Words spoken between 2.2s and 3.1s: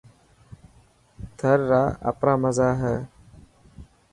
مزا هي.